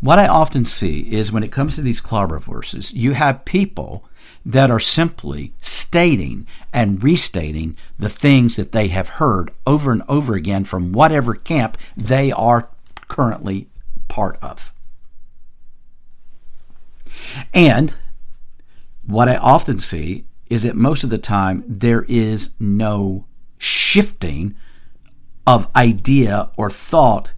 what 0.00 0.18
I 0.18 0.26
often 0.26 0.64
see 0.64 1.00
is 1.12 1.30
when 1.30 1.42
it 1.42 1.52
comes 1.52 1.74
to 1.74 1.82
these 1.82 2.00
clobber 2.00 2.38
verses, 2.38 2.92
you 2.92 3.12
have 3.12 3.44
people 3.44 4.04
that 4.44 4.70
are 4.70 4.80
simply 4.80 5.52
stating 5.58 6.46
and 6.72 7.04
restating 7.04 7.76
the 7.98 8.08
things 8.08 8.56
that 8.56 8.72
they 8.72 8.88
have 8.88 9.08
heard 9.08 9.50
over 9.66 9.92
and 9.92 10.02
over 10.08 10.34
again 10.34 10.64
from 10.64 10.92
whatever 10.92 11.34
camp 11.34 11.76
they 11.96 12.32
are 12.32 12.70
currently 13.08 13.68
part 14.08 14.38
of. 14.42 14.72
And 17.52 17.94
what 19.06 19.28
I 19.28 19.36
often 19.36 19.78
see 19.78 20.24
is 20.48 20.62
that 20.62 20.76
most 20.76 21.04
of 21.04 21.10
the 21.10 21.18
time 21.18 21.62
there 21.66 22.04
is 22.08 22.50
no 22.58 23.26
shifting 23.58 24.54
of 25.46 25.68
idea 25.76 26.50
or 26.56 26.70
thought 26.70 27.34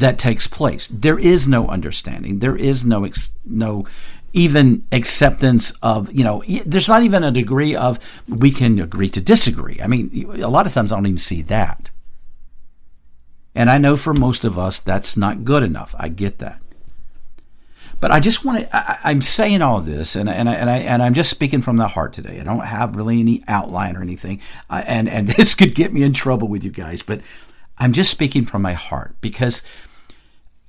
that 0.00 0.18
takes 0.18 0.46
place. 0.46 0.88
There 0.88 1.18
is 1.18 1.48
no 1.48 1.68
understanding. 1.68 2.38
There 2.38 2.56
is 2.56 2.84
no 2.84 3.04
ex- 3.04 3.32
no 3.44 3.86
even 4.32 4.84
acceptance 4.92 5.72
of 5.82 6.12
you 6.12 6.24
know. 6.24 6.42
There's 6.66 6.88
not 6.88 7.02
even 7.02 7.24
a 7.24 7.30
degree 7.30 7.76
of 7.76 7.98
we 8.28 8.50
can 8.50 8.78
agree 8.78 9.10
to 9.10 9.20
disagree. 9.20 9.78
I 9.82 9.86
mean, 9.86 10.40
a 10.42 10.48
lot 10.48 10.66
of 10.66 10.74
times 10.74 10.92
I 10.92 10.96
don't 10.96 11.06
even 11.06 11.18
see 11.18 11.42
that. 11.42 11.90
And 13.54 13.70
I 13.70 13.78
know 13.78 13.96
for 13.96 14.12
most 14.12 14.44
of 14.44 14.58
us 14.58 14.80
that's 14.80 15.16
not 15.16 15.44
good 15.44 15.62
enough. 15.62 15.94
I 15.98 16.08
get 16.08 16.38
that. 16.38 16.60
But 18.00 18.10
I 18.10 18.20
just 18.20 18.44
want 18.44 18.60
to. 18.60 18.76
I, 18.76 19.12
am 19.12 19.22
saying 19.22 19.62
all 19.62 19.80
this, 19.80 20.14
and 20.14 20.28
and 20.28 20.46
I, 20.46 20.54
and 20.56 20.68
I 20.68 20.78
and 20.80 21.02
I'm 21.02 21.14
just 21.14 21.30
speaking 21.30 21.62
from 21.62 21.78
the 21.78 21.88
heart 21.88 22.12
today. 22.12 22.38
I 22.38 22.44
don't 22.44 22.64
have 22.64 22.96
really 22.96 23.18
any 23.18 23.42
outline 23.48 23.96
or 23.96 24.02
anything, 24.02 24.42
uh, 24.68 24.82
and 24.86 25.08
and 25.08 25.26
this 25.38 25.54
could 25.54 25.74
get 25.74 25.90
me 25.90 26.02
in 26.02 26.12
trouble 26.12 26.46
with 26.46 26.64
you 26.64 26.70
guys. 26.70 27.00
But 27.00 27.22
I'm 27.78 27.92
just 27.92 28.10
speaking 28.10 28.44
from 28.44 28.62
my 28.62 28.74
heart 28.74 29.16
because 29.20 29.62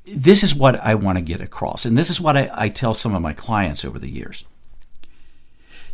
this 0.05 0.43
is 0.43 0.55
what 0.55 0.75
I 0.79 0.95
want 0.95 1.17
to 1.17 1.21
get 1.21 1.41
across. 1.41 1.85
And 1.85 1.97
this 1.97 2.09
is 2.09 2.21
what 2.21 2.37
I, 2.37 2.49
I, 2.53 2.69
tell 2.69 2.93
some 2.93 3.15
of 3.15 3.21
my 3.21 3.33
clients 3.33 3.83
over 3.83 3.99
the 3.99 4.09
years. 4.09 4.43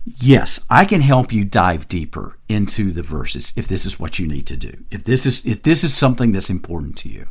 Yes, 0.03 0.60
I 0.70 0.86
can 0.86 1.01
help 1.01 1.32
you 1.32 1.46
dive 1.46 1.88
deeper 1.88 2.38
into 2.50 2.91
the 2.91 3.03
verses 3.03 3.53
if 3.56 3.68
this 3.68 3.86
is 3.86 4.00
what 4.00 4.20
you 4.20 4.27
need 4.27 4.48
to 4.48 4.58
do. 4.58 4.84
If 4.89 5.03
this 5.03 5.25
is 5.25 5.46
if 5.46 5.62
this 5.62 5.84
is 5.84 5.96
something 5.96 6.32
that's 6.32 6.50
important 6.50 6.98
to 6.98 7.10
you. 7.10 7.27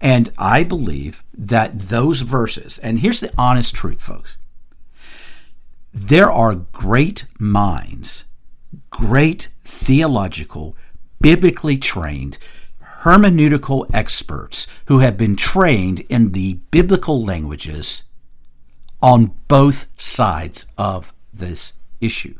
And 0.00 0.30
I 0.36 0.64
believe 0.64 1.22
that 1.32 1.78
those 1.78 2.22
verses, 2.22 2.78
and 2.78 2.98
here's 2.98 3.20
the 3.20 3.32
honest 3.38 3.74
truth, 3.74 4.00
folks. 4.00 4.38
There 5.94 6.32
are 6.32 6.54
great 6.54 7.26
minds, 7.38 8.24
great 8.90 9.50
theological, 9.62 10.74
biblically 11.22 11.78
trained, 11.78 12.36
hermeneutical 13.02 13.88
experts 13.94 14.66
who 14.86 14.98
have 14.98 15.16
been 15.16 15.36
trained 15.36 16.00
in 16.08 16.32
the 16.32 16.54
biblical 16.70 17.24
languages 17.24 18.02
on 19.00 19.34
both 19.48 19.86
sides 20.00 20.66
of 20.76 21.12
this 21.32 21.74
issue. 22.00 22.34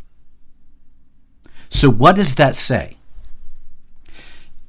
So, 1.69 1.91
what 1.91 2.17
does 2.17 2.35
that 2.35 2.55
say? 2.55 2.97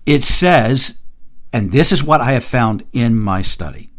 It 0.05 0.23
says, 0.23 0.99
and 1.51 1.71
this 1.71 1.91
is 1.91 2.03
what 2.03 2.21
I 2.21 2.31
have 2.31 2.43
found 2.43 2.83
in 2.93 3.15
my 3.15 3.41
study, 3.41 3.89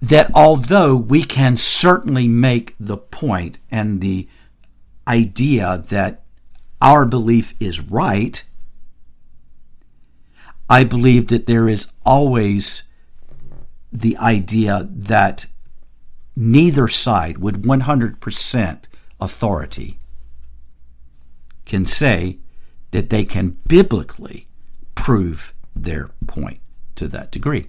that 0.00 0.30
although 0.34 0.96
we 0.96 1.22
can 1.22 1.56
certainly 1.56 2.28
make 2.28 2.74
the 2.78 2.96
point 2.96 3.58
and 3.70 4.00
the 4.00 4.28
idea 5.06 5.84
that 5.88 6.22
our 6.80 7.04
belief 7.04 7.54
is 7.60 7.80
right, 7.80 8.42
I 10.68 10.84
believe 10.84 11.28
that 11.28 11.46
there 11.46 11.68
is 11.68 11.90
always 12.04 12.84
the 13.92 14.16
idea 14.18 14.86
that 14.90 15.46
neither 16.36 16.88
side 16.88 17.38
with 17.38 17.64
100% 17.64 18.84
authority 19.20 19.98
can 21.64 21.84
say 21.84 22.38
that 22.90 23.10
they 23.10 23.24
can 23.24 23.58
biblically 23.66 24.46
prove 24.94 25.54
their 25.74 26.10
point 26.26 26.60
to 26.94 27.08
that 27.08 27.30
degree. 27.30 27.68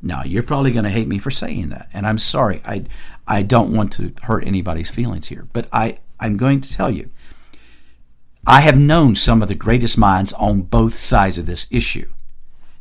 Now, 0.00 0.24
you're 0.24 0.42
probably 0.42 0.72
going 0.72 0.84
to 0.84 0.90
hate 0.90 1.06
me 1.06 1.18
for 1.18 1.30
saying 1.30 1.68
that, 1.68 1.88
and 1.92 2.06
I'm 2.06 2.18
sorry. 2.18 2.60
I 2.64 2.84
I 3.26 3.42
don't 3.42 3.72
want 3.72 3.92
to 3.94 4.12
hurt 4.22 4.44
anybody's 4.44 4.90
feelings 4.90 5.28
here, 5.28 5.46
but 5.52 5.68
I 5.72 5.98
I'm 6.22 6.36
going 6.36 6.60
to 6.60 6.72
tell 6.72 6.90
you 6.90 7.10
I 8.46 8.60
have 8.60 8.78
known 8.78 9.16
some 9.16 9.42
of 9.42 9.48
the 9.48 9.56
greatest 9.56 9.98
minds 9.98 10.32
on 10.34 10.62
both 10.62 10.98
sides 10.98 11.36
of 11.36 11.46
this 11.46 11.66
issue. 11.70 12.12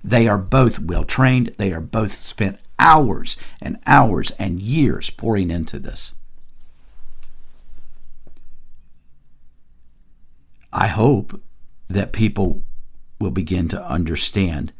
They 0.03 0.27
are 0.27 0.38
both 0.38 0.79
well 0.79 1.03
trained. 1.03 1.55
They 1.57 1.74
are 1.74 1.81
both 1.81 2.25
spent 2.25 2.60
hours 2.77 3.38
and 3.60 3.79
hours 3.88 4.31
and 4.38 4.60
years 4.60 5.10
pouring 5.10 5.50
into 5.50 5.79
this. 5.79 6.13
I 10.71 10.88
hope 10.88 11.41
that 11.89 12.13
people 12.13 12.62
will 13.19 13.31
begin 13.31 13.67
to 13.69 13.83
understand 13.83 14.71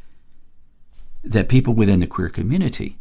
that 1.24 1.50
people 1.50 1.74
within 1.74 2.00
the 2.00 2.08
queer 2.08 2.30
community 2.30 2.98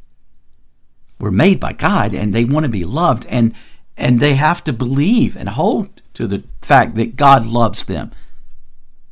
were 1.19 1.31
made 1.31 1.61
by 1.61 1.75
God 1.75 2.15
and 2.15 2.35
they 2.35 2.45
want 2.45 2.65
to 2.65 2.71
be 2.71 2.85
loved 2.85 3.27
and 3.27 3.55
and 4.01 4.19
they 4.19 4.35
have 4.35 4.65
to 4.65 4.73
believe 4.73 5.37
and 5.37 5.51
hold 5.51 6.01
to 6.15 6.27
the 6.27 6.43
fact 6.63 6.95
that 6.95 7.17
God 7.17 7.47
loves 7.47 7.85
them 7.85 8.11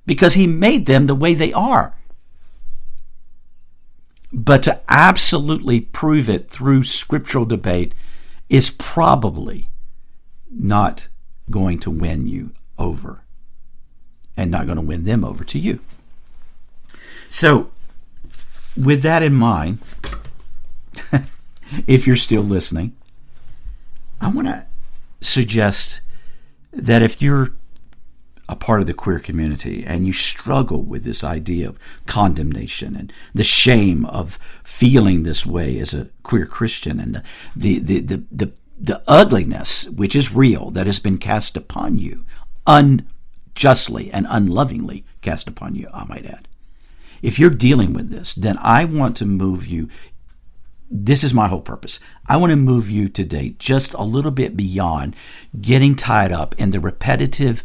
because 0.06 0.34
he 0.34 0.46
made 0.46 0.86
them 0.86 1.06
the 1.06 1.14
way 1.14 1.34
they 1.34 1.52
are. 1.52 1.94
But 4.32 4.62
to 4.64 4.80
absolutely 4.88 5.80
prove 5.80 6.28
it 6.28 6.50
through 6.50 6.84
scriptural 6.84 7.44
debate 7.44 7.94
is 8.48 8.70
probably 8.70 9.68
not 10.50 11.08
going 11.50 11.78
to 11.80 11.90
win 11.90 12.26
you 12.26 12.52
over 12.78 13.20
and 14.36 14.50
not 14.50 14.66
going 14.66 14.76
to 14.76 14.82
win 14.82 15.04
them 15.04 15.24
over 15.24 15.44
to 15.44 15.58
you. 15.58 15.80
So, 17.28 17.70
with 18.76 19.02
that 19.02 19.22
in 19.22 19.34
mind, 19.34 19.80
if 21.86 22.06
you're 22.06 22.16
still 22.16 22.42
listening, 22.42 22.96
I 24.20 24.28
want 24.28 24.48
to 24.48 24.66
suggest 25.20 26.00
that 26.72 27.02
if 27.02 27.20
you're 27.20 27.52
a 28.48 28.56
part 28.56 28.80
of 28.80 28.86
the 28.86 28.94
queer 28.94 29.18
community 29.18 29.84
and 29.86 30.06
you 30.06 30.12
struggle 30.12 30.82
with 30.82 31.04
this 31.04 31.22
idea 31.22 31.68
of 31.68 31.78
condemnation 32.06 32.96
and 32.96 33.12
the 33.34 33.44
shame 33.44 34.06
of 34.06 34.38
feeling 34.64 35.22
this 35.22 35.44
way 35.44 35.78
as 35.78 35.92
a 35.92 36.08
queer 36.22 36.46
Christian 36.46 36.98
and 36.98 37.22
the 37.54 37.78
the 37.78 37.78
the 37.78 38.00
the, 38.00 38.24
the, 38.30 38.52
the 38.80 39.02
ugliness 39.06 39.88
which 39.90 40.16
is 40.16 40.34
real 40.34 40.70
that 40.70 40.86
has 40.86 40.98
been 40.98 41.18
cast 41.18 41.56
upon 41.56 41.98
you 41.98 42.24
unjustly 42.66 44.10
and 44.12 44.26
unlovingly 44.28 45.04
cast 45.20 45.48
upon 45.48 45.74
you, 45.74 45.88
I 45.92 46.04
might 46.04 46.26
add. 46.26 46.46
If 47.20 47.38
you're 47.38 47.50
dealing 47.50 47.92
with 47.92 48.10
this, 48.10 48.34
then 48.34 48.58
I 48.58 48.84
want 48.84 49.16
to 49.16 49.26
move 49.26 49.66
you 49.66 49.88
this 50.90 51.22
is 51.22 51.34
my 51.34 51.48
whole 51.48 51.60
purpose. 51.60 52.00
I 52.28 52.36
want 52.36 52.50
to 52.50 52.56
move 52.56 52.90
you 52.90 53.08
today 53.08 53.54
just 53.58 53.94
a 53.94 54.02
little 54.02 54.30
bit 54.30 54.56
beyond 54.56 55.14
getting 55.60 55.94
tied 55.94 56.32
up 56.32 56.54
in 56.58 56.70
the 56.70 56.80
repetitive 56.80 57.62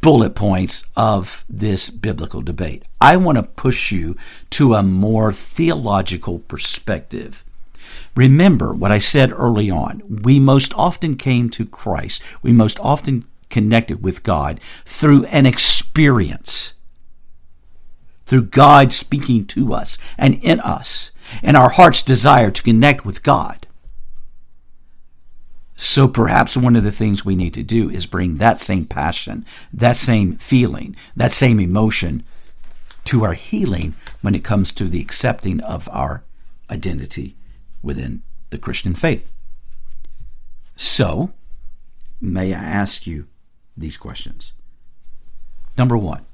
bullet 0.00 0.34
points 0.34 0.84
of 0.96 1.44
this 1.48 1.90
biblical 1.90 2.40
debate. 2.40 2.84
I 3.00 3.16
want 3.16 3.36
to 3.36 3.42
push 3.42 3.92
you 3.92 4.16
to 4.50 4.74
a 4.74 4.82
more 4.82 5.32
theological 5.32 6.38
perspective. 6.40 7.44
Remember 8.14 8.72
what 8.72 8.92
I 8.92 8.98
said 8.98 9.32
early 9.32 9.70
on. 9.70 10.02
We 10.22 10.40
most 10.40 10.72
often 10.74 11.16
came 11.16 11.50
to 11.50 11.66
Christ, 11.66 12.22
we 12.42 12.52
most 12.52 12.80
often 12.80 13.24
connected 13.50 14.02
with 14.02 14.22
God 14.22 14.60
through 14.84 15.24
an 15.26 15.44
experience, 15.44 16.74
through 18.26 18.42
God 18.42 18.92
speaking 18.92 19.44
to 19.46 19.74
us 19.74 19.98
and 20.16 20.34
in 20.42 20.60
us, 20.60 21.10
and 21.42 21.56
our 21.56 21.70
heart's 21.70 22.02
desire 22.02 22.50
to 22.50 22.62
connect 22.62 23.04
with 23.04 23.22
God. 23.22 23.66
So 25.76 26.08
perhaps 26.08 26.58
one 26.58 26.76
of 26.76 26.84
the 26.84 26.92
things 26.92 27.24
we 27.24 27.34
need 27.34 27.54
to 27.54 27.62
do 27.62 27.88
is 27.88 28.04
bring 28.04 28.36
that 28.36 28.60
same 28.60 28.84
passion, 28.84 29.46
that 29.72 29.96
same 29.96 30.36
feeling, 30.36 30.94
that 31.16 31.32
same 31.32 31.58
emotion 31.58 32.22
to 33.06 33.24
our 33.24 33.32
healing 33.32 33.94
when 34.20 34.34
it 34.34 34.44
comes 34.44 34.72
to 34.72 34.84
the 34.84 35.00
accepting 35.00 35.60
of 35.60 35.88
our 35.90 36.22
identity 36.70 37.34
within 37.82 38.22
the 38.50 38.58
Christian 38.58 38.94
faith. 38.94 39.32
So, 40.76 41.32
may 42.20 42.52
I 42.52 42.58
ask 42.58 43.06
you 43.06 43.26
these 43.76 43.96
questions? 43.96 44.52
Number 45.78 45.96
one, 45.96 46.26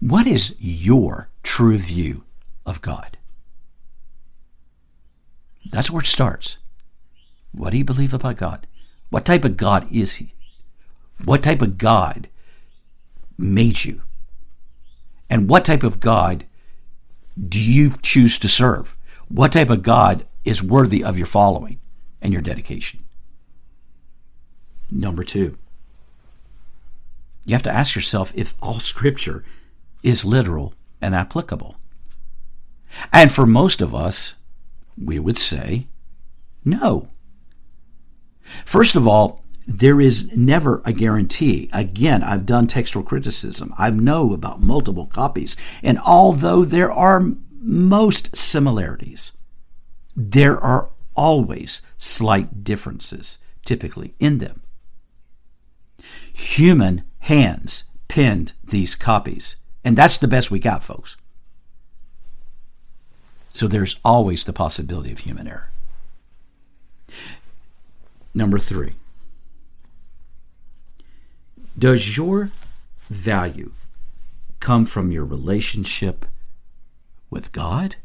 what 0.00 0.26
is 0.26 0.56
your 0.58 1.28
true 1.44 1.78
view 1.78 2.24
of 2.66 2.82
God? 2.82 3.16
That's 5.70 5.90
where 5.90 6.02
it 6.02 6.06
starts. 6.06 6.58
What 7.52 7.70
do 7.70 7.78
you 7.78 7.84
believe 7.84 8.14
about 8.14 8.36
God? 8.36 8.66
What 9.10 9.24
type 9.24 9.44
of 9.44 9.56
God 9.56 9.86
is 9.90 10.14
He? 10.14 10.34
What 11.24 11.42
type 11.42 11.62
of 11.62 11.78
God 11.78 12.28
made 13.38 13.84
you? 13.84 14.02
And 15.28 15.48
what 15.48 15.64
type 15.64 15.82
of 15.82 16.00
God 16.00 16.46
do 17.48 17.60
you 17.60 17.94
choose 18.02 18.38
to 18.38 18.48
serve? 18.48 18.96
What 19.28 19.52
type 19.52 19.70
of 19.70 19.82
God 19.82 20.26
is 20.44 20.62
worthy 20.62 21.02
of 21.02 21.16
your 21.16 21.26
following 21.26 21.80
and 22.20 22.32
your 22.32 22.42
dedication? 22.42 23.04
Number 24.90 25.24
two, 25.24 25.56
you 27.44 27.54
have 27.54 27.62
to 27.62 27.72
ask 27.72 27.94
yourself 27.94 28.32
if 28.34 28.54
all 28.60 28.78
scripture 28.78 29.44
is 30.02 30.24
literal 30.24 30.74
and 31.00 31.14
applicable. 31.14 31.76
And 33.12 33.32
for 33.32 33.46
most 33.46 33.80
of 33.80 33.94
us, 33.94 34.34
we 34.96 35.18
would 35.18 35.38
say 35.38 35.86
no. 36.64 37.08
First 38.64 38.96
of 38.96 39.06
all, 39.06 39.44
there 39.66 40.00
is 40.00 40.30
never 40.34 40.82
a 40.84 40.92
guarantee. 40.92 41.70
Again, 41.72 42.22
I've 42.22 42.46
done 42.46 42.66
textual 42.66 43.04
criticism. 43.04 43.72
I 43.78 43.90
know 43.90 44.32
about 44.32 44.60
multiple 44.60 45.06
copies. 45.06 45.56
And 45.82 45.98
although 46.00 46.64
there 46.64 46.90
are 46.90 47.32
most 47.60 48.36
similarities, 48.36 49.32
there 50.16 50.58
are 50.58 50.90
always 51.14 51.82
slight 51.96 52.64
differences, 52.64 53.38
typically, 53.64 54.14
in 54.18 54.38
them. 54.38 54.62
Human 56.32 57.04
hands 57.20 57.84
penned 58.08 58.52
these 58.64 58.94
copies. 58.94 59.56
And 59.84 59.96
that's 59.96 60.18
the 60.18 60.28
best 60.28 60.50
we 60.50 60.58
got, 60.58 60.82
folks. 60.82 61.16
So 63.52 63.68
there's 63.68 63.96
always 64.04 64.44
the 64.44 64.52
possibility 64.52 65.12
of 65.12 65.20
human 65.20 65.46
error. 65.46 65.70
Number 68.34 68.58
three, 68.58 68.94
does 71.78 72.16
your 72.16 72.50
value 73.10 73.72
come 74.58 74.86
from 74.86 75.12
your 75.12 75.24
relationship 75.24 76.24
with 77.28 77.52
God 77.52 77.96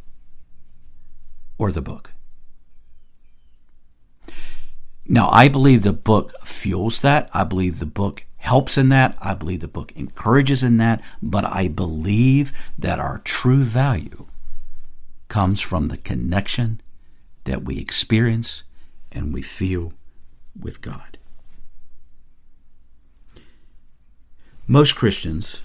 or 1.58 1.72
the 1.72 1.82
book? 1.82 2.12
Now, 5.08 5.30
I 5.30 5.48
believe 5.48 5.84
the 5.84 5.94
book 5.94 6.34
fuels 6.46 7.00
that. 7.00 7.30
I 7.34 7.46
believe 7.46 7.80
the 7.80 7.86
book 7.86 8.26
helps 8.36 8.78
in 8.78 8.90
that. 8.90 9.18
I 9.22 9.34
believe 9.34 9.62
the 9.62 9.70
book 9.70 9.94
encourages 9.96 10.62
in 10.62 10.76
that. 10.78 11.02
But 11.22 11.46
I 11.46 11.70
believe 11.70 12.52
that 12.78 13.00
our 13.00 13.20
true 13.20 13.64
value 13.64 14.26
comes 15.28 15.62
from 15.62 15.88
the 15.88 15.98
connection 15.98 16.82
that 17.44 17.64
we 17.64 17.78
experience 17.78 18.64
and 19.12 19.34
we 19.34 19.42
feel 19.42 19.94
with 20.60 20.82
God. 20.82 21.18
Most 24.68 24.96
Christians 24.96 25.62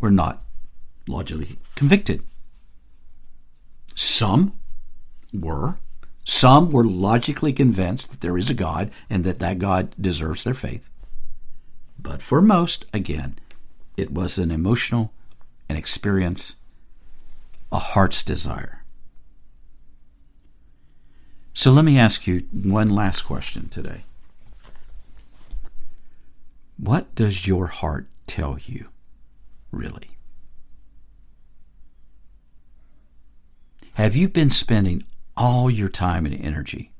were 0.00 0.10
not 0.10 0.42
logically 1.06 1.58
convicted. 1.74 2.22
Some 3.94 4.54
were. 5.32 5.78
Some 6.24 6.70
were 6.70 6.84
logically 6.84 7.52
convinced 7.52 8.10
that 8.10 8.20
there 8.22 8.38
is 8.38 8.48
a 8.48 8.54
God 8.54 8.90
and 9.10 9.24
that 9.24 9.38
that 9.40 9.58
God 9.58 9.94
deserves 10.00 10.44
their 10.44 10.54
faith. 10.54 10.88
But 11.98 12.22
for 12.22 12.40
most, 12.40 12.86
again, 12.94 13.38
it 13.96 14.10
was 14.10 14.38
an 14.38 14.50
emotional, 14.50 15.12
an 15.68 15.76
experience, 15.76 16.56
a 17.72 17.78
heart's 17.78 18.22
desire. 18.22 18.84
So 21.52 21.70
let 21.70 21.84
me 21.84 21.98
ask 21.98 22.26
you 22.26 22.46
one 22.52 22.88
last 22.88 23.22
question 23.22 23.68
today. 23.68 24.04
What 26.76 27.14
does 27.14 27.46
your 27.46 27.68
heart 27.68 28.08
tell 28.26 28.58
you, 28.64 28.88
really? 29.70 30.10
Have 33.94 34.16
you 34.16 34.28
been 34.28 34.50
spending 34.50 35.04
all 35.36 35.70
your 35.70 35.88
time 35.88 36.26
and 36.26 36.34
energy 36.34 36.90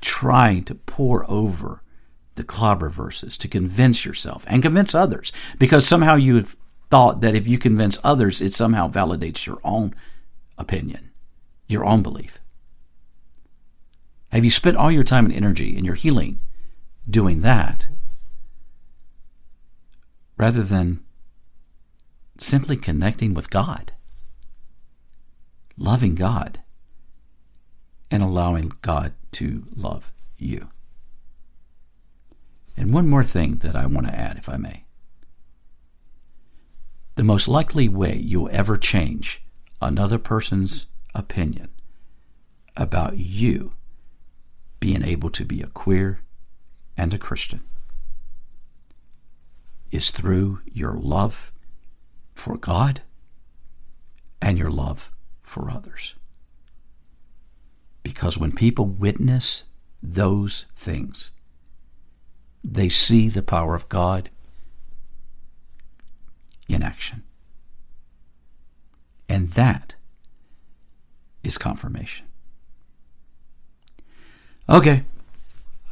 trying 0.00 0.64
to 0.64 0.74
pore 0.74 1.30
over 1.30 1.82
the 2.36 2.44
clobber 2.44 2.88
verses 2.88 3.36
to 3.36 3.48
convince 3.48 4.06
yourself 4.06 4.44
and 4.46 4.62
convince 4.62 4.94
others? 4.94 5.30
Because 5.58 5.86
somehow 5.86 6.16
you 6.16 6.36
have 6.36 6.56
thought 6.92 7.22
that 7.22 7.34
if 7.34 7.48
you 7.48 7.56
convince 7.56 7.98
others, 8.04 8.42
it 8.42 8.52
somehow 8.52 8.86
validates 8.86 9.46
your 9.46 9.58
own 9.64 9.94
opinion, 10.58 11.10
your 11.66 11.86
own 11.86 12.02
belief. 12.02 12.38
Have 14.28 14.44
you 14.44 14.50
spent 14.50 14.76
all 14.76 14.90
your 14.90 15.02
time 15.02 15.24
and 15.24 15.34
energy 15.34 15.74
in 15.74 15.86
your 15.86 15.94
healing 15.94 16.38
doing 17.08 17.40
that 17.40 17.86
rather 20.36 20.62
than 20.62 21.02
simply 22.36 22.76
connecting 22.76 23.32
with 23.32 23.48
God, 23.48 23.94
loving 25.78 26.14
God, 26.14 26.60
and 28.10 28.22
allowing 28.22 28.70
God 28.82 29.14
to 29.32 29.64
love 29.74 30.12
you? 30.36 30.68
And 32.76 32.92
one 32.92 33.08
more 33.08 33.24
thing 33.24 33.56
that 33.62 33.76
I 33.76 33.86
want 33.86 34.08
to 34.08 34.14
add, 34.14 34.36
if 34.36 34.46
I 34.46 34.58
may. 34.58 34.81
The 37.14 37.24
most 37.24 37.46
likely 37.46 37.88
way 37.88 38.16
you'll 38.16 38.48
ever 38.52 38.78
change 38.78 39.42
another 39.80 40.18
person's 40.18 40.86
opinion 41.14 41.68
about 42.76 43.18
you 43.18 43.74
being 44.80 45.02
able 45.02 45.28
to 45.30 45.44
be 45.44 45.60
a 45.60 45.66
queer 45.66 46.20
and 46.96 47.12
a 47.12 47.18
Christian 47.18 47.62
is 49.90 50.10
through 50.10 50.60
your 50.64 50.94
love 50.94 51.52
for 52.34 52.56
God 52.56 53.02
and 54.40 54.58
your 54.58 54.70
love 54.70 55.12
for 55.42 55.70
others. 55.70 56.14
Because 58.02 58.38
when 58.38 58.52
people 58.52 58.86
witness 58.86 59.64
those 60.02 60.66
things, 60.74 61.32
they 62.64 62.88
see 62.88 63.28
the 63.28 63.42
power 63.42 63.74
of 63.74 63.88
God 63.88 64.30
in 66.72 66.82
action. 66.82 67.22
And 69.28 69.52
that 69.52 69.94
is 71.42 71.58
confirmation. 71.58 72.26
Okay. 74.68 75.04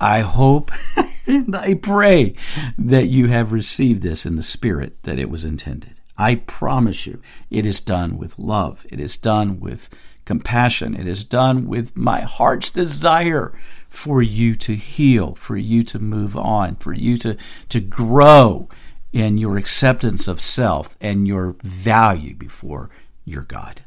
I 0.00 0.20
hope 0.20 0.70
and 1.26 1.54
I 1.54 1.74
pray 1.74 2.34
that 2.78 3.08
you 3.08 3.28
have 3.28 3.52
received 3.52 4.02
this 4.02 4.24
in 4.24 4.36
the 4.36 4.42
spirit 4.42 5.02
that 5.02 5.18
it 5.18 5.30
was 5.30 5.44
intended. 5.44 6.00
I 6.16 6.36
promise 6.36 7.06
you, 7.06 7.20
it 7.50 7.64
is 7.64 7.80
done 7.80 8.18
with 8.18 8.38
love. 8.38 8.86
It 8.90 9.00
is 9.00 9.16
done 9.16 9.58
with 9.58 9.88
compassion. 10.24 10.94
It 10.94 11.06
is 11.06 11.24
done 11.24 11.66
with 11.66 11.96
my 11.96 12.20
heart's 12.20 12.70
desire 12.70 13.58
for 13.88 14.22
you 14.22 14.54
to 14.56 14.76
heal, 14.76 15.34
for 15.34 15.56
you 15.56 15.82
to 15.84 15.98
move 15.98 16.36
on, 16.36 16.76
for 16.76 16.92
you 16.92 17.16
to, 17.18 17.36
to 17.70 17.80
grow 17.80 18.68
in 19.12 19.38
your 19.38 19.56
acceptance 19.56 20.28
of 20.28 20.40
self 20.40 20.96
and 21.00 21.26
your 21.26 21.56
value 21.62 22.34
before 22.34 22.90
your 23.24 23.42
God. 23.42 23.82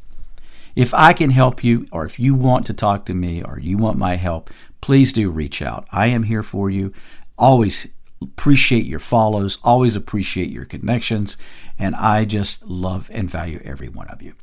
If 0.76 0.94
I 0.94 1.14
can 1.14 1.30
help 1.30 1.64
you, 1.64 1.88
or 1.92 2.06
if 2.06 2.20
you 2.20 2.34
want 2.34 2.66
to 2.66 2.74
talk 2.74 3.06
to 3.06 3.14
me, 3.14 3.44
or 3.44 3.60
you 3.60 3.78
want 3.78 3.98
my 3.98 4.16
help, 4.16 4.50
please 4.82 5.14
do 5.14 5.30
reach 5.30 5.62
out. 5.62 5.88
I 5.92 6.08
am 6.08 6.24
here 6.24 6.44
for 6.44 6.70
you. 6.70 6.92
Always 7.38 7.88
appreciate 8.22 8.86
your 8.86 9.00
follows, 9.00 9.60
always 9.64 9.96
appreciate 9.96 10.50
your 10.50 10.66
connections, 10.66 11.38
and 11.78 11.96
I 11.96 12.26
just 12.26 12.64
love 12.66 13.10
and 13.14 13.30
value 13.30 13.62
every 13.64 13.90
one 13.90 14.08
of 14.08 14.22
you. 14.22 14.34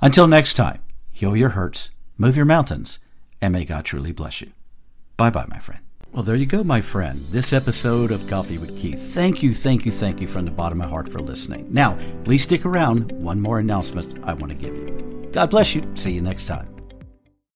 Until 0.00 0.26
next 0.26 0.54
time, 0.54 0.80
heal 1.12 1.36
your 1.36 1.50
hurts, 1.50 1.90
move 2.18 2.36
your 2.36 2.46
mountains, 2.46 2.98
and 3.40 3.52
may 3.52 3.64
God 3.64 3.84
truly 3.84 4.12
bless 4.12 4.40
you. 4.40 4.50
Bye 5.16 5.30
bye, 5.30 5.46
my 5.48 5.58
friend. 5.58 5.89
Well, 6.12 6.24
there 6.24 6.34
you 6.34 6.46
go, 6.46 6.64
my 6.64 6.80
friend. 6.80 7.24
This 7.30 7.52
episode 7.52 8.10
of 8.10 8.26
Coffee 8.26 8.58
with 8.58 8.76
Keith. 8.76 9.14
Thank 9.14 9.44
you, 9.44 9.54
thank 9.54 9.86
you, 9.86 9.92
thank 9.92 10.20
you 10.20 10.26
from 10.26 10.44
the 10.44 10.50
bottom 10.50 10.80
of 10.80 10.88
my 10.88 10.90
heart 10.90 11.10
for 11.12 11.20
listening. 11.20 11.68
Now, 11.70 11.96
please 12.24 12.42
stick 12.42 12.66
around. 12.66 13.12
One 13.12 13.40
more 13.40 13.60
announcement 13.60 14.16
I 14.24 14.34
want 14.34 14.50
to 14.50 14.58
give 14.58 14.74
you. 14.74 15.28
God 15.30 15.50
bless 15.50 15.72
you. 15.72 15.88
See 15.94 16.10
you 16.10 16.20
next 16.20 16.46
time. 16.46 16.79